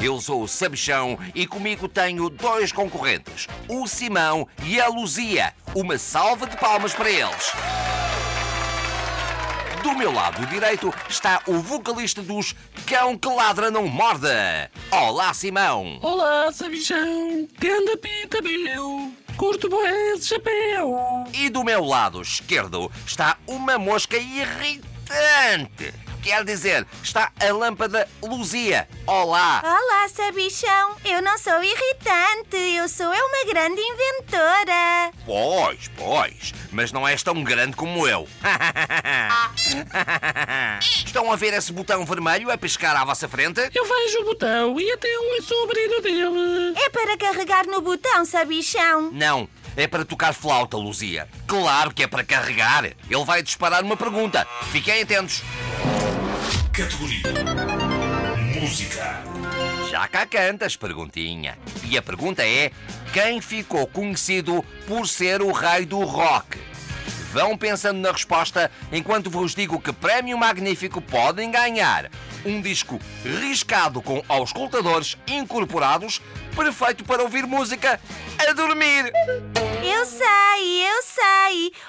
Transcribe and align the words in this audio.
Eu 0.00 0.20
sou 0.20 0.42
o 0.42 0.48
Sabichão 0.48 1.18
e 1.34 1.46
comigo 1.46 1.88
tenho 1.88 2.28
dois 2.28 2.70
concorrentes, 2.70 3.46
o 3.66 3.86
Simão 3.86 4.46
e 4.64 4.78
a 4.78 4.88
Luzia. 4.88 5.54
Uma 5.74 5.96
salva 5.96 6.46
de 6.46 6.56
palmas 6.56 6.92
para 6.92 7.10
eles. 7.10 7.52
Do 9.82 9.94
meu 9.94 10.12
lado 10.12 10.44
direito 10.46 10.92
está 11.08 11.40
o 11.46 11.54
vocalista 11.60 12.20
dos 12.20 12.54
Cão 12.86 13.16
que 13.16 13.28
Ladra 13.28 13.70
Não 13.70 13.86
Morde. 13.86 14.26
Olá, 14.90 15.32
Simão! 15.32 15.98
Olá, 16.02 16.52
sabichão! 16.52 17.48
Ganda 17.58 17.96
pita 17.96 18.42
meu! 18.42 19.12
Curto 19.36 19.70
bem 19.70 20.12
esse 20.14 20.28
chapéu! 20.28 21.24
E 21.32 21.48
do 21.48 21.64
meu 21.64 21.84
lado 21.84 22.20
esquerdo 22.20 22.90
está 23.06 23.38
uma 23.46 23.78
mosca 23.78 24.16
irritante. 24.16 25.94
Quer 26.26 26.42
dizer, 26.42 26.84
está 27.04 27.30
a 27.38 27.52
lâmpada 27.52 28.08
Luzia. 28.20 28.88
Olá! 29.06 29.62
Olá, 29.64 30.08
sabichão. 30.08 30.96
Eu 31.04 31.22
não 31.22 31.38
sou 31.38 31.62
irritante, 31.62 32.56
eu 32.56 32.88
sou 32.88 33.14
é 33.14 33.22
uma 33.22 33.44
grande 33.44 33.80
inventora. 33.80 35.12
Pois, 35.24 35.88
pois, 35.96 36.52
mas 36.72 36.90
não 36.90 37.06
és 37.06 37.22
tão 37.22 37.44
grande 37.44 37.76
como 37.76 38.08
eu. 38.08 38.26
Estão 40.82 41.30
a 41.30 41.36
ver 41.36 41.54
esse 41.54 41.72
botão 41.72 42.04
vermelho 42.04 42.50
a 42.50 42.58
piscar 42.58 42.96
à 42.96 43.04
vossa 43.04 43.28
frente? 43.28 43.60
Eu 43.72 43.84
vejo 43.84 44.22
o 44.22 44.24
botão 44.24 44.80
e 44.80 44.90
até 44.90 45.16
ouço 45.16 45.54
o 45.54 45.66
brilho 45.68 46.02
dele. 46.02 46.74
É 46.84 46.90
para 46.90 47.16
carregar 47.16 47.68
no 47.68 47.80
botão, 47.80 48.24
sabichão. 48.24 49.12
Não, 49.12 49.48
é 49.76 49.86
para 49.86 50.04
tocar 50.04 50.34
flauta, 50.34 50.76
Luzia. 50.76 51.28
Claro 51.46 51.94
que 51.94 52.02
é 52.02 52.08
para 52.08 52.24
carregar. 52.24 52.84
Ele 52.84 53.24
vai 53.24 53.44
disparar 53.44 53.84
uma 53.84 53.96
pergunta. 53.96 54.44
Fiquem 54.72 55.02
atentos. 55.02 55.40
Categoria 56.76 57.22
Música. 58.60 59.22
Já 59.90 60.06
cá 60.08 60.26
cantas, 60.26 60.76
perguntinha. 60.76 61.56
E 61.82 61.96
a 61.96 62.02
pergunta 62.02 62.46
é: 62.46 62.70
quem 63.14 63.40
ficou 63.40 63.86
conhecido 63.86 64.62
por 64.86 65.08
ser 65.08 65.40
o 65.40 65.52
rei 65.52 65.86
do 65.86 66.00
rock? 66.04 66.58
Vão 67.32 67.56
pensando 67.56 67.98
na 67.98 68.12
resposta 68.12 68.70
enquanto 68.92 69.30
vos 69.30 69.54
digo 69.54 69.80
que 69.80 69.90
prémio 69.90 70.36
magnífico 70.36 71.00
podem 71.00 71.50
ganhar. 71.50 72.10
Um 72.44 72.60
disco 72.60 73.00
riscado 73.24 74.02
com 74.02 74.22
auscultadores 74.28 75.16
incorporados, 75.26 76.20
perfeito 76.54 77.04
para 77.04 77.22
ouvir 77.22 77.46
música 77.46 77.98
a 78.38 78.52
dormir. 78.52 79.10
Eu 79.82 80.04
sei, 80.04 80.04
eu 80.04 80.06
sei. 80.06 80.75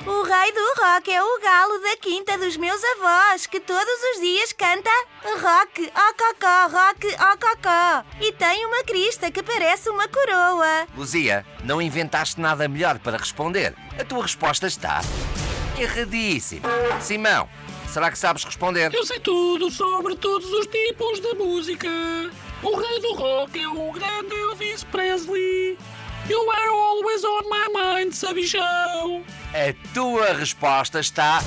O 0.07 0.23
rei 0.23 0.53
do 0.53 0.81
rock 0.81 1.11
é 1.11 1.21
o 1.21 1.39
galo 1.41 1.79
da 1.79 1.97
quinta 1.97 2.37
dos 2.37 2.55
meus 2.55 2.81
avós, 2.81 3.45
que 3.45 3.59
todos 3.59 3.93
os 4.13 4.21
dias 4.21 4.53
canta 4.53 4.89
rock, 5.21 5.91
ó 5.93 6.13
cocó, 6.13 6.67
rock, 6.69 7.07
ó 7.19 7.35
cocó. 7.35 8.05
E 8.21 8.31
tem 8.31 8.65
uma 8.65 8.85
crista 8.85 9.29
que 9.29 9.43
parece 9.43 9.89
uma 9.89 10.07
coroa. 10.07 10.87
Luzia, 10.95 11.45
não 11.61 11.81
inventaste 11.81 12.39
nada 12.39 12.69
melhor 12.69 12.99
para 12.99 13.17
responder. 13.17 13.75
A 13.99 14.05
tua 14.05 14.21
resposta 14.21 14.65
está 14.65 15.01
erradíssima. 15.77 16.69
Simão, 17.01 17.49
será 17.89 18.09
que 18.09 18.17
sabes 18.17 18.45
responder? 18.45 18.93
Eu 18.93 19.05
sei 19.05 19.19
tudo 19.19 19.69
sobre 19.69 20.15
todos 20.15 20.49
os 20.49 20.67
tipos 20.67 21.19
de 21.19 21.33
música. 21.33 21.89
O 22.63 22.77
rei 22.77 23.01
do 23.01 23.13
rock 23.13 23.61
é 23.61 23.67
o 23.67 23.91
grande 23.91 24.33
Elvis 24.33 24.85
Presley. 24.85 25.77
You 26.29 26.49
are 26.49 26.69
always 26.69 27.25
on 27.25 27.49
my 27.49 27.67
mind, 27.73 28.13
sabichão. 28.13 29.25
A 29.53 29.93
tua 29.93 30.33
resposta 30.33 30.99
está 30.99 31.41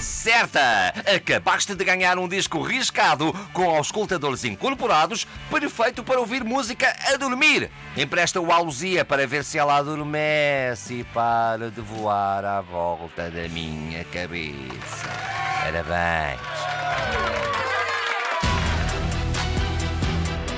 certa! 0.00 0.92
Acabaste 1.14 1.74
de 1.74 1.84
ganhar 1.84 2.18
um 2.18 2.28
disco 2.28 2.60
riscado 2.60 3.32
com 3.52 3.74
auscultadores 3.74 4.44
incorporados, 4.44 5.26
perfeito 5.50 6.02
para 6.02 6.20
ouvir 6.20 6.44
música 6.44 6.94
a 7.08 7.16
dormir. 7.16 7.70
Empresta-o 7.96 8.52
à 8.52 9.04
para 9.04 9.26
ver 9.26 9.44
se 9.44 9.58
ela 9.58 9.76
adormece 9.76 10.94
e 10.94 11.04
para 11.04 11.70
de 11.70 11.80
voar 11.80 12.44
à 12.44 12.60
volta 12.60 13.30
da 13.30 13.48
minha 13.48 14.04
cabeça. 14.04 15.08
Parabéns! 15.62 16.40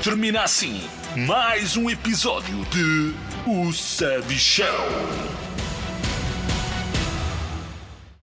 Termina 0.03 0.43
assim 0.43 0.89
mais 1.17 1.77
um 1.77 1.89
episódio 1.89 2.65
de 2.67 3.15
O 3.47 3.73
Sabichão. 3.73 5.46